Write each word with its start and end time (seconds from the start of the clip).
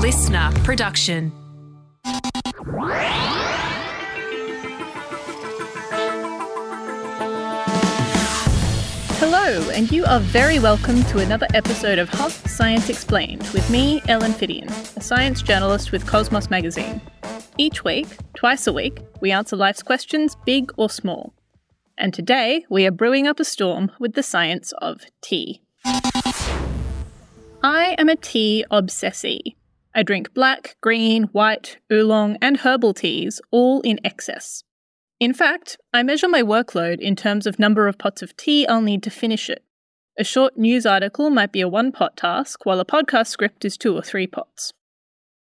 LiSTNR 0.00 0.64
production. 0.64 1.30
Hello, 9.18 9.68
and 9.72 9.92
you 9.92 10.06
are 10.06 10.20
very 10.20 10.58
welcome 10.58 11.02
to 11.02 11.18
another 11.18 11.46
episode 11.52 11.98
of 11.98 12.08
Huh 12.08 12.30
Science 12.30 12.88
Explained 12.88 13.46
with 13.52 13.68
me, 13.68 14.00
Ellen 14.08 14.32
Phiddian, 14.32 14.70
a 14.96 15.02
science 15.02 15.42
journalist 15.42 15.92
with 15.92 16.06
Cosmos 16.06 16.48
Magazine. 16.48 17.02
Each 17.58 17.84
week, 17.84 18.06
twice 18.34 18.66
a 18.66 18.72
week, 18.72 19.00
we 19.20 19.30
answer 19.30 19.54
life's 19.54 19.82
questions, 19.82 20.34
big 20.46 20.72
or 20.78 20.88
small. 20.88 21.34
And 21.98 22.14
today, 22.14 22.64
we 22.70 22.86
are 22.86 22.90
brewing 22.90 23.26
up 23.26 23.38
a 23.38 23.44
storm 23.44 23.90
with 24.00 24.14
the 24.14 24.22
science 24.22 24.72
of 24.78 25.02
tea. 25.20 25.60
I 27.62 27.94
am 27.98 28.08
a 28.08 28.16
tea 28.16 28.64
obsessee. 28.70 29.56
I 29.94 30.02
drink 30.02 30.32
black, 30.34 30.76
green, 30.80 31.24
white, 31.24 31.78
oolong, 31.92 32.36
and 32.40 32.58
herbal 32.58 32.94
teas, 32.94 33.40
all 33.50 33.80
in 33.80 33.98
excess. 34.04 34.62
In 35.18 35.34
fact, 35.34 35.76
I 35.92 36.02
measure 36.02 36.28
my 36.28 36.42
workload 36.42 37.00
in 37.00 37.16
terms 37.16 37.46
of 37.46 37.58
number 37.58 37.88
of 37.88 37.98
pots 37.98 38.22
of 38.22 38.36
tea 38.36 38.66
I'll 38.66 38.80
need 38.80 39.02
to 39.02 39.10
finish 39.10 39.50
it. 39.50 39.64
A 40.18 40.24
short 40.24 40.56
news 40.56 40.86
article 40.86 41.30
might 41.30 41.52
be 41.52 41.60
a 41.60 41.68
one 41.68 41.92
pot 41.92 42.16
task, 42.16 42.64
while 42.64 42.80
a 42.80 42.84
podcast 42.84 43.28
script 43.28 43.64
is 43.64 43.76
two 43.76 43.96
or 43.96 44.02
three 44.02 44.26
pots. 44.26 44.72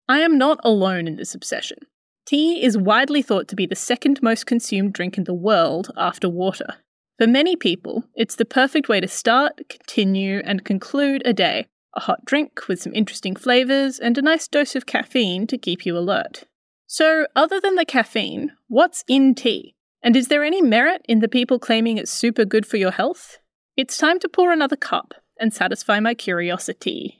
I 0.09 0.20
am 0.20 0.38
not 0.38 0.60
alone 0.62 1.06
in 1.08 1.16
this 1.16 1.34
obsession. 1.34 1.78
Tea 2.27 2.62
is 2.64 2.78
widely 2.78 3.22
thought 3.22 3.48
to 3.48 3.56
be 3.56 3.66
the 3.66 3.77
second 3.77 4.22
most 4.22 4.47
consumed 4.47 4.92
drink 4.92 5.19
in 5.19 5.24
the 5.24 5.34
world 5.34 5.91
after 5.97 6.28
water. 6.28 6.74
For 7.19 7.27
many 7.27 7.56
people, 7.56 8.05
it's 8.14 8.36
the 8.36 8.44
perfect 8.44 8.88
way 8.88 9.00
to 9.00 9.08
start, 9.08 9.60
continue, 9.69 10.42
and 10.44 10.64
conclude 10.64 11.22
a 11.24 11.33
day. 11.33 11.66
A 11.96 12.00
hot 12.00 12.27
drink 12.27 12.68
with 12.68 12.82
some 12.82 12.95
interesting 12.95 13.34
flavours 13.34 13.98
and 13.98 14.18
a 14.18 14.23
nice 14.23 14.46
dose 14.46 14.77
of 14.77 14.84
caffeine 14.84 15.46
to 15.46 15.56
keep 15.56 15.86
you 15.86 15.97
alert. 15.97 16.44
So, 16.86 17.27
other 17.34 17.58
than 17.58 17.75
the 17.77 17.86
caffeine, 17.86 18.53
what's 18.69 19.03
in 19.08 19.34
tea? 19.34 19.75
And 20.03 20.14
is 20.14 20.28
there 20.28 20.44
any 20.44 20.61
merit 20.61 21.00
in 21.08 21.20
the 21.20 21.28
people 21.28 21.58
claiming 21.58 21.97
it's 21.97 22.12
super 22.12 22.44
good 22.44 22.66
for 22.66 22.77
your 22.77 22.91
health? 22.91 23.38
It's 23.78 23.97
time 23.97 24.19
to 24.20 24.28
pour 24.28 24.53
another 24.53 24.77
cup 24.77 25.14
and 25.41 25.55
satisfy 25.55 25.98
my 25.98 26.12
curiosity. 26.12 27.19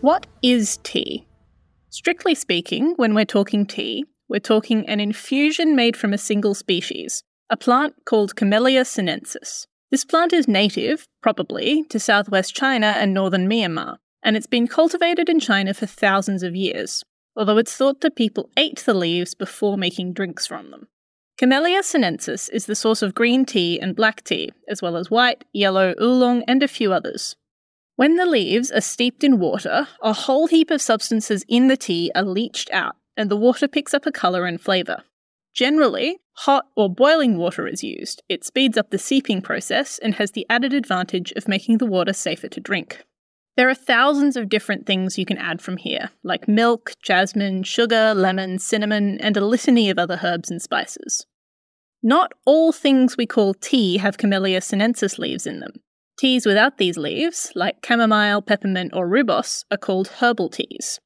What 0.00 0.26
is 0.42 0.78
tea? 0.82 1.26
Strictly 1.90 2.34
speaking, 2.34 2.94
when 2.96 3.14
we're 3.14 3.24
talking 3.24 3.66
tea, 3.66 4.04
we're 4.28 4.40
talking 4.40 4.86
an 4.88 4.98
infusion 4.98 5.76
made 5.76 5.96
from 5.96 6.12
a 6.12 6.18
single 6.18 6.54
species, 6.54 7.22
a 7.50 7.56
plant 7.56 7.94
called 8.04 8.34
Camellia 8.34 8.84
sinensis. 8.84 9.68
This 9.90 10.04
plant 10.04 10.32
is 10.32 10.48
native, 10.48 11.06
probably, 11.22 11.84
to 11.84 12.00
southwest 12.00 12.54
China 12.54 12.94
and 12.96 13.14
northern 13.14 13.48
Myanmar, 13.48 13.96
and 14.22 14.36
it's 14.36 14.46
been 14.46 14.66
cultivated 14.66 15.28
in 15.28 15.40
China 15.40 15.74
for 15.74 15.86
thousands 15.86 16.42
of 16.42 16.56
years 16.56 17.04
although 17.36 17.58
it's 17.58 17.76
thought 17.76 18.00
that 18.00 18.16
people 18.16 18.50
ate 18.56 18.78
the 18.80 18.94
leaves 18.94 19.34
before 19.34 19.76
making 19.76 20.14
drinks 20.14 20.46
from 20.46 20.70
them. 20.70 20.88
Camellia 21.36 21.82
sinensis 21.82 22.48
is 22.48 22.64
the 22.64 22.74
source 22.74 23.02
of 23.02 23.14
green 23.14 23.44
tea 23.44 23.78
and 23.78 23.94
black 23.94 24.24
tea, 24.24 24.50
as 24.68 24.80
well 24.80 24.96
as 24.96 25.10
white, 25.10 25.44
yellow, 25.52 25.94
oolong, 26.00 26.42
and 26.48 26.62
a 26.62 26.68
few 26.68 26.94
others. 26.94 27.36
When 27.96 28.16
the 28.16 28.24
leaves 28.24 28.70
are 28.70 28.80
steeped 28.80 29.22
in 29.22 29.38
water, 29.38 29.86
a 30.02 30.14
whole 30.14 30.46
heap 30.46 30.70
of 30.70 30.80
substances 30.80 31.44
in 31.46 31.68
the 31.68 31.76
tea 31.76 32.10
are 32.14 32.22
leached 32.22 32.70
out, 32.72 32.96
and 33.18 33.30
the 33.30 33.36
water 33.36 33.68
picks 33.68 33.92
up 33.92 34.06
a 34.06 34.12
colour 34.12 34.46
and 34.46 34.60
flavour. 34.60 35.04
Generally, 35.54 36.18
hot 36.38 36.66
or 36.76 36.92
boiling 36.92 37.36
water 37.36 37.66
is 37.66 37.82
used. 37.82 38.22
It 38.28 38.44
speeds 38.44 38.76
up 38.76 38.90
the 38.90 38.98
seeping 38.98 39.40
process 39.40 39.98
and 39.98 40.14
has 40.16 40.32
the 40.32 40.46
added 40.50 40.72
advantage 40.74 41.32
of 41.32 41.48
making 41.48 41.78
the 41.78 41.86
water 41.86 42.12
safer 42.12 42.48
to 42.48 42.60
drink. 42.60 43.04
There 43.56 43.70
are 43.70 43.74
thousands 43.74 44.36
of 44.36 44.50
different 44.50 44.86
things 44.86 45.16
you 45.16 45.24
can 45.24 45.38
add 45.38 45.62
from 45.62 45.78
here, 45.78 46.10
like 46.22 46.46
milk, 46.46 46.92
jasmine, 47.02 47.62
sugar, 47.62 48.12
lemon, 48.14 48.58
cinnamon, 48.58 49.18
and 49.20 49.36
a 49.36 49.44
litany 49.44 49.88
of 49.88 49.98
other 49.98 50.20
herbs 50.22 50.50
and 50.50 50.60
spices. 50.60 51.24
Not 52.02 52.32
all 52.44 52.70
things 52.70 53.16
we 53.16 53.26
call 53.26 53.54
tea 53.54 53.96
have 53.96 54.18
Camellia 54.18 54.60
sinensis 54.60 55.18
leaves 55.18 55.46
in 55.46 55.60
them. 55.60 55.72
Teas 56.18 56.44
without 56.44 56.76
these 56.76 56.98
leaves, 56.98 57.50
like 57.54 57.84
chamomile, 57.84 58.42
peppermint, 58.42 58.92
or 58.94 59.08
rooibos, 59.08 59.64
are 59.70 59.78
called 59.78 60.08
herbal 60.08 60.50
teas. 60.50 61.00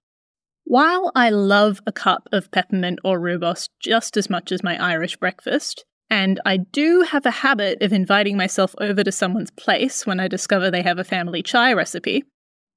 While 0.64 1.10
I 1.14 1.30
love 1.30 1.80
a 1.86 1.92
cup 1.92 2.28
of 2.32 2.50
peppermint 2.50 3.00
or 3.02 3.18
rooibos 3.18 3.68
just 3.80 4.16
as 4.16 4.30
much 4.30 4.52
as 4.52 4.62
my 4.62 4.80
Irish 4.82 5.16
breakfast, 5.16 5.84
and 6.08 6.40
I 6.44 6.58
do 6.58 7.02
have 7.02 7.24
a 7.24 7.30
habit 7.30 7.82
of 7.82 7.92
inviting 7.92 8.36
myself 8.36 8.74
over 8.80 9.04
to 9.04 9.12
someone's 9.12 9.50
place 9.50 10.06
when 10.06 10.20
I 10.20 10.28
discover 10.28 10.70
they 10.70 10.82
have 10.82 10.98
a 10.98 11.04
family 11.04 11.42
chai 11.42 11.72
recipe, 11.72 12.24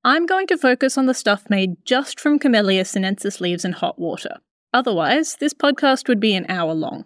I'm 0.04 0.26
going 0.26 0.48
to 0.48 0.58
focus 0.58 0.98
on 0.98 1.06
the 1.06 1.14
stuff 1.14 1.50
made 1.50 1.86
just 1.86 2.20
from 2.20 2.38
Camellia 2.38 2.86
sinensis 2.86 3.40
leaves 3.40 3.64
and 3.64 3.74
hot 3.74 3.98
water. 3.98 4.38
Otherwise, 4.74 5.38
this 5.40 5.54
podcast 5.54 6.08
would 6.08 6.20
be 6.20 6.36
an 6.36 6.46
hour 6.50 6.74
long. 6.74 7.06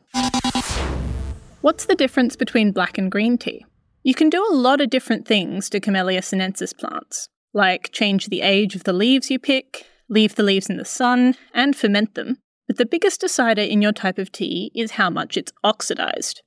What's 1.61 1.85
the 1.85 1.95
difference 1.95 2.35
between 2.35 2.71
black 2.71 2.97
and 2.97 3.11
green 3.11 3.37
tea? 3.37 3.65
You 4.03 4.13
can 4.13 4.29
do 4.29 4.45
a 4.49 4.55
lot 4.55 4.81
of 4.81 4.89
different 4.89 5.27
things 5.27 5.69
to 5.69 5.79
Camellia 5.79 6.21
sinensis 6.21 6.73
plants, 6.73 7.27
like 7.53 7.91
change 7.91 8.27
the 8.27 8.41
age 8.41 8.73
of 8.73 8.83
the 8.83 8.93
leaves 8.93 9.29
you 9.29 9.37
pick, 9.37 9.85
leave 10.09 10.35
the 10.35 10.43
leaves 10.43 10.69
in 10.69 10.77
the 10.77 10.85
sun, 10.85 11.35
and 11.53 11.75
ferment 11.75 12.15
them. 12.15 12.37
But 12.67 12.77
the 12.77 12.85
biggest 12.85 13.21
decider 13.21 13.61
in 13.61 13.81
your 13.81 13.93
type 13.93 14.17
of 14.17 14.31
tea 14.31 14.71
is 14.75 14.91
how 14.91 15.09
much 15.09 15.37
it's 15.37 15.53
oxidized. 15.63 16.41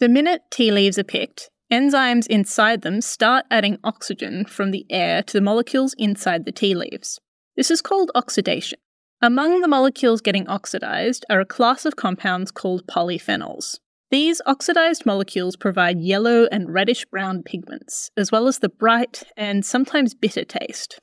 The 0.00 0.08
minute 0.08 0.42
tea 0.50 0.70
leaves 0.70 0.98
are 0.98 1.04
picked, 1.04 1.50
Enzymes 1.70 2.28
inside 2.28 2.82
them 2.82 3.00
start 3.00 3.44
adding 3.50 3.78
oxygen 3.82 4.44
from 4.44 4.70
the 4.70 4.86
air 4.88 5.22
to 5.22 5.32
the 5.32 5.40
molecules 5.40 5.94
inside 5.98 6.44
the 6.44 6.52
tea 6.52 6.74
leaves. 6.74 7.18
This 7.56 7.70
is 7.70 7.82
called 7.82 8.12
oxidation. 8.14 8.78
Among 9.20 9.60
the 9.60 9.68
molecules 9.68 10.20
getting 10.20 10.46
oxidized 10.46 11.24
are 11.28 11.40
a 11.40 11.46
class 11.46 11.84
of 11.84 11.96
compounds 11.96 12.52
called 12.52 12.86
polyphenols. 12.86 13.80
These 14.10 14.40
oxidized 14.46 15.04
molecules 15.04 15.56
provide 15.56 16.00
yellow 16.00 16.46
and 16.52 16.72
reddish 16.72 17.04
brown 17.06 17.42
pigments, 17.42 18.10
as 18.16 18.30
well 18.30 18.46
as 18.46 18.60
the 18.60 18.68
bright 18.68 19.24
and 19.36 19.64
sometimes 19.64 20.14
bitter 20.14 20.44
taste. 20.44 21.00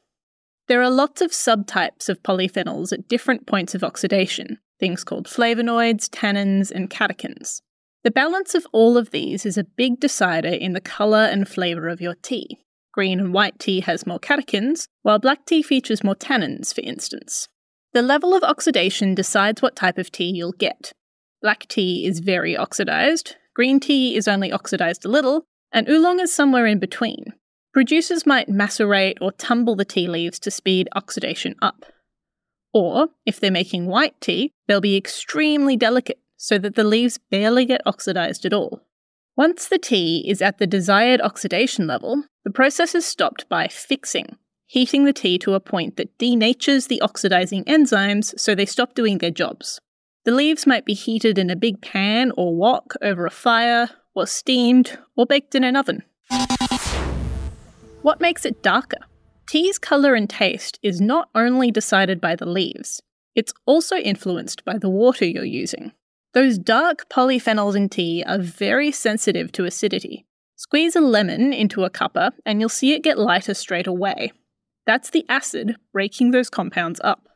There 0.68 0.82
are 0.82 0.90
lots 0.90 1.22
of 1.22 1.32
subtypes 1.32 2.08
of 2.08 2.24
polyphenols 2.24 2.94
at 2.94 3.10
different 3.10 3.46
points 3.46 3.76
of 3.76 3.84
oxidation, 3.84 4.60
things 4.80 5.04
called 5.04 5.28
flavonoids, 5.28 6.10
tannins, 6.10 6.72
and 6.72 6.90
catechins. 6.90 7.62
The 8.04 8.12
balance 8.12 8.56
of 8.56 8.66
all 8.72 8.98
of 8.98 9.12
these 9.12 9.46
is 9.46 9.58
a 9.58 9.64
big 9.64 10.00
decider 10.00 10.50
in 10.50 10.74
the 10.74 10.82
colour 10.82 11.26
and 11.26 11.48
flavour 11.48 11.88
of 11.90 12.02
your 12.02 12.16
tea. 12.16 12.60
Green 12.94 13.20
and 13.20 13.34
white 13.34 13.60
tea 13.60 13.82
has 13.82 14.06
more 14.06 14.20
catechins, 14.20 14.88
while 15.02 15.20
black 15.20 15.46
tea 15.46 15.64
features 15.64 16.04
more 16.04 16.16
tannins, 16.16 16.74
for 16.74 16.82
instance. 16.82 17.48
The 17.94 18.02
level 18.02 18.34
of 18.34 18.44
oxidation 18.44 19.16
decides 19.16 19.62
what 19.62 19.76
type 19.76 19.98
of 19.98 20.12
tea 20.12 20.32
you'll 20.34 20.54
get. 20.54 20.94
Black 21.42 21.68
tea 21.68 22.06
is 22.06 22.20
very 22.20 22.56
oxidized, 22.56 23.36
green 23.54 23.80
tea 23.80 24.16
is 24.16 24.28
only 24.28 24.52
oxidized 24.52 25.06
a 25.06 25.10
little, 25.10 25.46
and 25.72 25.90
oolong 25.90 26.20
is 26.20 26.34
somewhere 26.34 26.66
in 26.66 26.80
between. 26.80 27.34
Producers 27.74 28.28
might 28.28 28.48
macerate 28.48 29.18
or 29.20 29.32
tumble 29.32 29.76
the 29.76 29.84
tea 29.84 30.08
leaves 30.08 30.38
to 30.40 30.52
speed 30.52 30.88
oxidation 30.96 31.56
up. 31.60 31.86
Or, 32.72 33.08
if 33.26 33.40
they're 33.40 33.52
making 33.52 33.88
white 33.88 34.20
tea, 34.22 34.52
they'll 34.68 34.80
be 34.80 34.96
extremely 34.96 35.76
delicate 35.76 36.20
so 36.38 36.60
that 36.60 36.76
the 36.76 36.84
leaves 36.84 37.20
barely 37.32 37.66
get 37.66 37.82
oxidized 37.86 38.46
at 38.46 38.54
all. 38.54 38.82
Once 39.36 39.68
the 39.68 39.80
tea 39.80 40.24
is 40.28 40.42
at 40.42 40.60
the 40.60 40.68
desired 40.68 41.20
oxidation 41.22 41.88
level, 41.88 42.24
the 42.44 42.52
process 42.52 42.94
is 42.94 43.06
stopped 43.06 43.50
by 43.50 43.68
fixing, 43.68 44.38
heating 44.68 45.06
the 45.06 45.14
tea 45.14 45.40
to 45.40 45.56
a 45.56 45.60
point 45.60 45.98
that 45.98 46.16
denatures 46.20 46.88
the 46.88 47.02
oxidizing 47.02 47.64
enzymes 47.64 48.38
so 48.40 48.54
they 48.54 48.66
stop 48.68 48.94
doing 48.94 49.18
their 49.18 49.32
jobs. 49.32 49.80
The 50.26 50.32
leaves 50.32 50.68
might 50.68 50.86
be 50.86 50.94
heated 50.94 51.40
in 51.40 51.50
a 51.50 51.56
big 51.56 51.82
pan 51.82 52.32
or 52.38 52.56
wok 52.56 52.94
over 53.02 53.26
a 53.26 53.32
fire, 53.32 53.90
or 54.14 54.28
steamed, 54.28 55.00
or 55.18 55.26
baked 55.26 55.56
in 55.56 55.64
an 55.64 55.76
oven. 55.76 56.04
What 58.04 58.20
makes 58.20 58.46
it 58.46 58.62
darker? 58.62 58.98
Tea's 59.48 59.80
colour 59.80 60.14
and 60.14 60.30
taste 60.30 60.78
is 60.84 61.00
not 61.00 61.30
only 61.34 61.72
decided 61.72 62.20
by 62.20 62.36
the 62.36 62.46
leaves, 62.46 63.02
it's 63.34 63.54
also 63.66 63.96
influenced 63.96 64.66
by 64.66 64.78
the 64.78 64.90
water 64.90 65.24
you're 65.24 65.46
using. 65.46 65.94
Those 66.34 66.58
dark 66.58 67.08
polyphenols 67.08 67.78
in 67.78 67.88
tea 67.88 68.22
are 68.28 68.40
very 68.40 68.92
sensitive 68.92 69.54
to 69.54 69.64
acidity. 69.64 70.26
Squeeze 70.58 70.98
a 70.98 71.02
lemon 71.02 71.54
into 71.54 71.86
a 71.86 71.90
cuppa 71.90 72.32
and 72.46 72.60
you'll 72.60 72.68
see 72.68 72.92
it 72.92 73.04
get 73.04 73.18
lighter 73.18 73.54
straight 73.54 73.88
away. 73.88 74.34
That's 74.86 75.10
the 75.10 75.26
acid 75.30 75.78
breaking 75.94 76.32
those 76.32 76.50
compounds 76.50 77.00
up. 77.06 77.30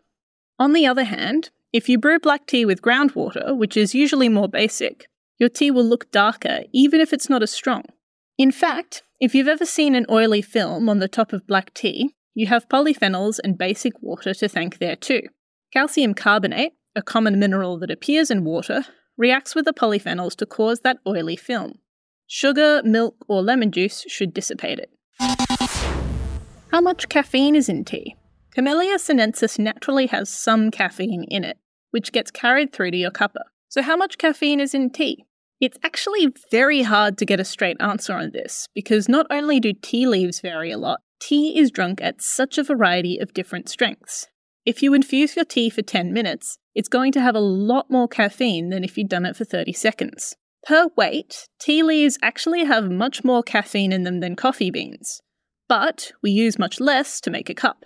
On 0.59 0.73
the 0.73 0.85
other 0.85 1.05
hand, 1.05 1.49
if 1.71 1.87
you 1.87 1.97
brew 1.97 2.19
black 2.19 2.45
tea 2.45 2.65
with 2.65 2.81
groundwater, 2.81 3.55
which 3.55 3.77
is 3.77 3.95
usually 3.95 4.27
more 4.27 4.49
basic, 4.49 5.07
your 5.37 5.49
tea 5.49 5.71
will 5.71 5.85
look 5.85 6.11
darker 6.11 6.63
even 6.73 6.99
if 6.99 7.13
it's 7.13 7.29
not 7.29 7.41
as 7.41 7.51
strong. 7.51 7.83
In 8.37 8.51
fact, 8.51 9.03
if 9.19 9.33
you've 9.33 9.47
ever 9.47 9.65
seen 9.65 9.95
an 9.95 10.05
oily 10.09 10.41
film 10.41 10.87
on 10.87 10.99
the 10.99 11.07
top 11.07 11.33
of 11.33 11.47
black 11.47 11.73
tea, 11.73 12.13
you 12.35 12.47
have 12.47 12.69
polyphenols 12.69 13.39
and 13.43 13.57
basic 13.57 13.93
water 14.01 14.33
to 14.35 14.47
thank 14.47 14.77
there 14.77 14.95
too. 14.95 15.23
Calcium 15.73 16.13
carbonate, 16.13 16.73
a 16.95 17.01
common 17.01 17.39
mineral 17.39 17.79
that 17.79 17.89
appears 17.89 18.29
in 18.29 18.43
water, 18.43 18.85
reacts 19.17 19.55
with 19.55 19.65
the 19.65 19.73
polyphenols 19.73 20.35
to 20.35 20.45
cause 20.45 20.81
that 20.81 20.99
oily 21.07 21.35
film. 21.35 21.79
Sugar, 22.27 22.81
milk, 22.83 23.15
or 23.27 23.41
lemon 23.41 23.71
juice 23.71 24.05
should 24.07 24.33
dissipate 24.33 24.79
it. 24.79 24.91
How 26.71 26.81
much 26.81 27.09
caffeine 27.09 27.55
is 27.55 27.69
in 27.69 27.85
tea? 27.85 28.15
Camellia 28.53 28.99
sinensis 28.99 29.57
naturally 29.57 30.07
has 30.07 30.29
some 30.29 30.69
caffeine 30.69 31.25
in 31.29 31.43
it, 31.43 31.57
which 31.91 32.11
gets 32.11 32.29
carried 32.29 32.71
through 32.71 32.91
to 32.91 32.97
your 32.97 33.11
cuppa. 33.11 33.41
So, 33.69 33.81
how 33.81 33.95
much 33.95 34.17
caffeine 34.17 34.59
is 34.59 34.73
in 34.73 34.91
tea? 34.91 35.25
It's 35.59 35.77
actually 35.83 36.27
very 36.51 36.83
hard 36.83 37.17
to 37.17 37.25
get 37.25 37.39
a 37.39 37.45
straight 37.45 37.77
answer 37.79 38.13
on 38.13 38.31
this 38.31 38.67
because 38.75 39.09
not 39.09 39.25
only 39.31 39.59
do 39.59 39.73
tea 39.73 40.05
leaves 40.05 40.39
vary 40.39 40.71
a 40.71 40.77
lot, 40.77 40.99
tea 41.19 41.57
is 41.57 41.71
drunk 41.71 41.99
at 42.01 42.21
such 42.21 42.59
a 42.59 42.63
variety 42.63 43.17
of 43.17 43.33
different 43.33 43.67
strengths. 43.67 44.27
If 44.65 44.83
you 44.83 44.93
infuse 44.93 45.35
your 45.35 45.45
tea 45.45 45.71
for 45.71 45.81
10 45.81 46.13
minutes, 46.13 46.59
it's 46.75 46.89
going 46.89 47.11
to 47.13 47.21
have 47.21 47.35
a 47.35 47.39
lot 47.39 47.89
more 47.89 48.07
caffeine 48.07 48.69
than 48.69 48.83
if 48.83 48.97
you'd 48.97 49.09
done 49.09 49.25
it 49.25 49.35
for 49.35 49.45
30 49.45 49.73
seconds. 49.73 50.35
Per 50.67 50.89
weight, 50.95 51.47
tea 51.59 51.81
leaves 51.81 52.19
actually 52.21 52.65
have 52.65 52.91
much 52.91 53.23
more 53.23 53.41
caffeine 53.41 53.91
in 53.91 54.03
them 54.03 54.19
than 54.19 54.35
coffee 54.35 54.69
beans, 54.69 55.21
but 55.67 56.11
we 56.21 56.29
use 56.29 56.59
much 56.59 56.79
less 56.79 57.19
to 57.21 57.31
make 57.31 57.49
a 57.49 57.55
cup. 57.55 57.85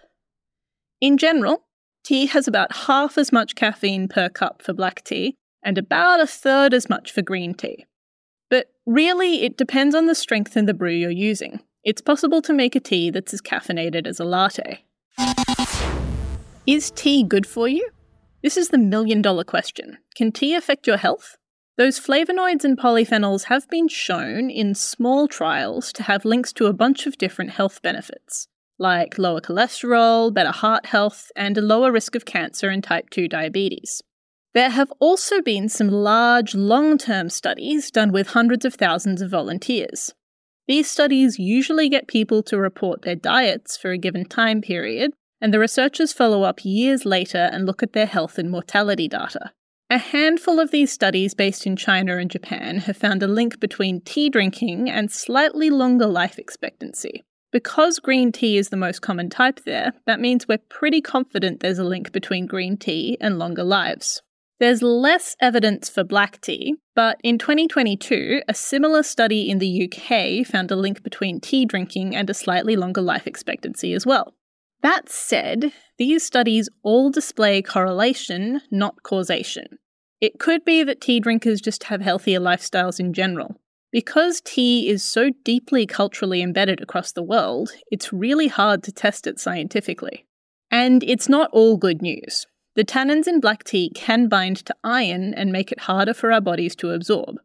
In 1.00 1.18
general, 1.18 1.68
tea 2.04 2.26
has 2.26 2.48
about 2.48 2.76
half 2.88 3.18
as 3.18 3.32
much 3.32 3.56
caffeine 3.56 4.10
per 4.10 4.28
cup 4.28 4.62
for 4.62 4.74
black 4.74 5.04
tea 5.04 5.38
and 5.64 5.78
about 5.78 6.20
a 6.20 6.28
third 6.28 6.74
as 6.74 6.90
much 6.90 7.12
for 7.12 7.22
green 7.22 7.54
tea. 7.54 7.86
But 8.50 8.68
really, 8.86 9.44
it 9.44 9.58
depends 9.58 9.96
on 9.96 10.08
the 10.08 10.16
strength 10.16 10.58
in 10.58 10.66
the 10.66 10.74
brew 10.74 10.92
you're 10.92 11.10
using. 11.12 11.62
It's 11.84 12.02
possible 12.02 12.42
to 12.44 12.54
make 12.54 12.76
a 12.76 12.80
tea 12.80 13.10
that's 13.10 13.34
as 13.34 13.42
caffeinated 13.42 14.06
as 14.06 14.20
a 14.20 14.26
latte. 14.26 14.84
Is 16.68 16.92
tea 16.92 17.24
good 17.24 17.48
for 17.48 17.68
you? 17.68 17.90
This 18.44 18.58
is 18.58 18.70
the 18.70 18.78
million 18.78 19.22
dollar 19.22 19.44
question. 19.44 19.98
Can 20.16 20.32
tea 20.32 20.56
affect 20.56 20.88
your 20.88 20.98
health? 20.98 21.38
Those 21.78 22.00
flavonoids 22.00 22.64
and 22.64 22.78
polyphenols 22.78 23.46
have 23.46 23.68
been 23.70 23.88
shown 23.88 24.50
in 24.50 24.76
small 24.76 25.28
trials 25.28 25.92
to 25.94 26.04
have 26.04 26.26
links 26.26 26.54
to 26.54 26.68
a 26.68 26.74
bunch 26.74 27.08
of 27.08 27.18
different 27.18 27.52
health 27.52 27.82
benefits, 27.82 28.48
like 28.78 29.18
lower 29.18 29.42
cholesterol, 29.42 30.34
better 30.34 30.52
heart 30.52 30.88
health, 30.88 31.32
and 31.36 31.58
a 31.58 31.62
lower 31.62 31.92
risk 31.92 32.16
of 32.16 32.26
cancer 32.26 32.70
and 32.70 32.84
type 32.84 33.10
2 33.10 33.28
diabetes. 33.28 34.04
There 34.54 34.70
have 34.70 34.92
also 35.00 35.42
been 35.42 35.70
some 35.70 35.88
large 35.88 36.54
long 36.54 36.98
term 36.98 37.30
studies 37.30 37.90
done 37.90 38.12
with 38.12 38.28
hundreds 38.28 38.66
of 38.66 38.74
thousands 38.74 39.22
of 39.22 39.32
volunteers. 39.32 40.14
These 40.68 40.90
studies 40.90 41.40
usually 41.40 41.88
get 41.88 42.08
people 42.08 42.44
to 42.44 42.58
report 42.58 43.04
their 43.04 43.16
diets 43.16 43.78
for 43.78 43.92
a 43.92 43.98
given 43.98 44.26
time 44.26 44.62
period, 44.62 45.14
and 45.40 45.54
the 45.54 45.60
researchers 45.60 46.12
follow 46.12 46.44
up 46.44 46.66
years 46.66 47.06
later 47.06 47.50
and 47.52 47.66
look 47.66 47.82
at 47.82 47.94
their 47.94 48.06
health 48.06 48.38
and 48.38 48.52
mortality 48.52 49.08
data. 49.08 49.52
A 49.90 49.98
handful 49.98 50.60
of 50.60 50.72
these 50.72 50.92
studies 50.92 51.34
based 51.34 51.66
in 51.66 51.76
China 51.76 52.18
and 52.18 52.30
Japan 52.30 52.80
have 52.80 52.96
found 52.96 53.24
a 53.24 53.28
link 53.28 53.60
between 53.60 54.02
tea 54.02 54.30
drinking 54.30 54.90
and 54.90 55.12
slightly 55.12 55.70
longer 55.70 56.08
life 56.08 56.38
expectancy. 56.38 57.24
Because 57.52 58.00
green 58.00 58.32
tea 58.32 58.58
is 58.58 58.70
the 58.70 58.78
most 58.78 59.02
common 59.02 59.30
type 59.30 59.62
there, 59.66 59.94
that 60.06 60.22
means 60.22 60.48
we're 60.48 60.60
pretty 60.70 61.02
confident 61.02 61.60
there's 61.60 61.80
a 61.80 61.84
link 61.84 62.14
between 62.14 62.46
green 62.46 62.78
tea 62.78 63.18
and 63.20 63.38
longer 63.38 63.64
lives. 63.64 64.22
There's 64.62 64.84
less 64.84 65.36
evidence 65.42 65.90
for 65.90 66.04
black 66.04 66.40
tea, 66.40 66.76
but 66.94 67.20
in 67.24 67.40
2022, 67.40 68.44
a 68.48 68.54
similar 68.54 69.02
study 69.02 69.50
in 69.50 69.58
the 69.58 69.90
UK 69.90 70.46
found 70.46 70.70
a 70.70 70.76
link 70.76 71.02
between 71.02 71.40
tea 71.40 71.66
drinking 71.66 72.16
and 72.16 72.30
a 72.30 72.36
slightly 72.36 72.76
longer 72.76 73.02
life 73.02 73.26
expectancy 73.26 73.92
as 73.94 74.06
well. 74.06 74.36
That 74.84 75.10
said, 75.10 75.74
these 75.98 76.24
studies 76.24 76.70
all 76.84 77.10
display 77.10 77.64
correlation, 77.64 78.62
not 78.70 79.02
causation. 79.02 79.80
It 80.22 80.38
could 80.38 80.64
be 80.64 80.84
that 80.84 81.02
tea 81.02 81.20
drinkers 81.20 81.60
just 81.60 81.86
have 81.86 82.02
healthier 82.02 82.40
lifestyles 82.40 83.00
in 83.00 83.14
general. 83.14 83.60
Because 83.92 84.42
tea 84.42 84.90
is 84.90 85.04
so 85.04 85.32
deeply 85.44 85.88
culturally 85.88 86.44
embedded 86.44 86.82
across 86.82 87.12
the 87.12 87.24
world, 87.24 87.72
it's 87.90 88.14
really 88.14 88.48
hard 88.48 88.84
to 88.84 88.92
test 88.92 89.26
it 89.26 89.40
scientifically. 89.40 90.28
And 90.70 91.02
it's 91.02 91.28
not 91.28 91.50
all 91.52 91.78
good 91.78 92.04
news. 92.04 92.46
The 92.76 92.86
tannins 92.86 93.28
in 93.28 93.42
black 93.42 93.66
tea 93.66 93.92
can 93.94 94.28
bind 94.28 94.58
to 94.66 94.76
iron 94.84 95.34
and 95.34 95.52
make 95.52 95.72
it 95.72 95.82
harder 95.82 96.14
for 96.14 96.32
our 96.32 96.40
bodies 96.40 96.76
to 96.78 96.92
absorb. 96.92 97.38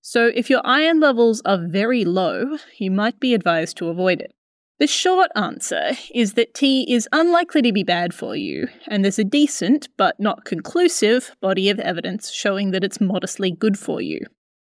So, 0.00 0.30
if 0.34 0.48
your 0.48 0.62
iron 0.64 1.00
levels 1.00 1.42
are 1.44 1.58
very 1.58 2.04
low, 2.04 2.58
you 2.78 2.90
might 2.90 3.18
be 3.18 3.34
advised 3.34 3.76
to 3.78 3.88
avoid 3.88 4.20
it. 4.20 4.32
The 4.78 4.86
short 4.86 5.30
answer 5.34 5.90
is 6.14 6.34
that 6.34 6.54
tea 6.54 6.90
is 6.92 7.08
unlikely 7.10 7.62
to 7.62 7.72
be 7.72 7.82
bad 7.82 8.14
for 8.14 8.36
you, 8.36 8.68
and 8.86 9.02
there's 9.02 9.18
a 9.18 9.24
decent, 9.24 9.88
but 9.96 10.20
not 10.20 10.44
conclusive, 10.44 11.32
body 11.40 11.68
of 11.68 11.80
evidence 11.80 12.30
showing 12.30 12.70
that 12.70 12.84
it's 12.84 13.00
modestly 13.00 13.50
good 13.50 13.76
for 13.76 14.00
you. 14.00 14.20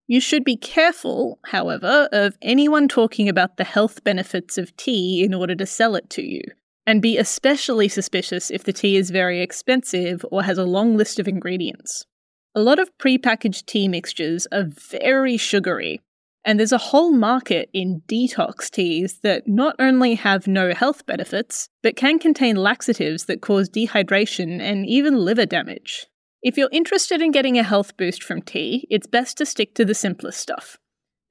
You 0.07 0.21
should 0.21 0.45
be 0.45 0.55
careful, 0.55 1.39
however, 1.47 2.07
of 2.13 2.37
anyone 2.41 2.87
talking 2.87 3.27
about 3.27 3.57
the 3.57 3.65
health 3.65 4.05
benefits 4.05 4.57
of 4.57 4.75
tea 4.77 5.23
in 5.25 5.33
order 5.33 5.55
to 5.55 5.65
sell 5.65 5.95
it 5.95 6.09
to 6.11 6.21
you 6.21 6.41
and 6.87 7.01
be 7.01 7.17
especially 7.17 7.87
suspicious 7.87 8.51
if 8.51 8.63
the 8.63 8.73
tea 8.73 8.95
is 8.95 9.09
very 9.09 9.41
expensive 9.41 10.25
or 10.31 10.43
has 10.43 10.57
a 10.57 10.63
long 10.65 10.95
list 10.95 11.19
of 11.19 11.27
ingredients. 11.27 12.05
A 12.53 12.61
lot 12.61 12.79
of 12.79 12.95
prepackaged 12.97 13.65
tea 13.65 13.87
mixtures 13.87 14.47
are 14.51 14.63
very 14.63 15.37
sugary, 15.37 16.01
and 16.45 16.59
there's 16.59 16.71
a 16.71 16.77
whole 16.77 17.11
market 17.11 17.69
in 17.73 18.01
detox 18.07 18.69
teas 18.69 19.19
that 19.23 19.47
not 19.47 19.75
only 19.79 20.15
have 20.15 20.47
no 20.47 20.73
health 20.73 21.05
benefits, 21.05 21.67
but 21.81 21.95
can 21.95 22.19
contain 22.19 22.55
laxatives 22.55 23.25
that 23.25 23.41
cause 23.41 23.67
dehydration 23.67 24.61
and 24.61 24.85
even 24.85 25.17
liver 25.17 25.45
damage. 25.45 26.05
If 26.43 26.57
you're 26.57 26.69
interested 26.71 27.21
in 27.21 27.31
getting 27.31 27.57
a 27.57 27.63
health 27.63 27.97
boost 27.97 28.23
from 28.23 28.43
tea, 28.43 28.87
it's 28.91 29.07
best 29.07 29.37
to 29.39 29.45
stick 29.45 29.73
to 29.75 29.83
the 29.83 29.95
simplest 29.95 30.39
stuff. 30.39 30.77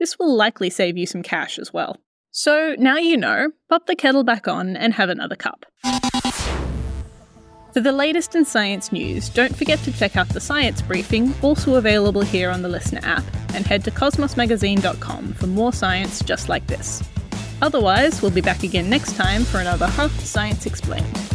This 0.00 0.18
will 0.18 0.34
likely 0.34 0.68
save 0.70 0.98
you 0.98 1.06
some 1.06 1.22
cash 1.22 1.58
as 1.58 1.72
well. 1.72 1.96
So 2.36 2.75
now 2.81 2.96
you 2.96 3.16
know, 3.16 3.52
pop 3.69 3.86
the 3.86 3.94
kettle 3.94 4.25
back 4.25 4.48
on 4.48 4.76
and 4.76 4.92
have 4.94 5.08
another 5.08 5.36
cup. 5.36 5.66
For 7.72 7.81
the 7.81 7.92
latest 7.92 8.34
in 8.34 8.44
science 8.44 8.90
news, 8.90 9.28
don't 9.28 9.54
forget 9.54 9.78
to 9.84 9.92
check 9.92 10.16
out 10.16 10.28
the 10.31 10.40
science 10.40 10.82
briefing, 10.82 11.32
also 11.42 11.76
available 11.76 12.22
here 12.22 12.50
on 12.50 12.62
the 12.62 12.69
LiSTNR 12.69 13.04
app, 13.04 13.25
and 13.54 13.64
head 13.64 13.84
to 13.84 13.92
cosmosmagazine.com 13.92 15.34
for 15.34 15.46
more 15.46 15.72
science 15.72 16.25
just 16.25 16.48
like 16.48 16.66
this. 16.66 17.04
Otherwise, 17.62 18.20
we'll 18.20 18.32
be 18.32 18.40
back 18.40 18.64
again 18.64 18.90
next 18.90 19.14
time 19.14 19.44
for 19.44 19.60
another 19.60 19.86
Huh 19.86 20.08
Science 20.08 20.66
Explained. 20.66 21.33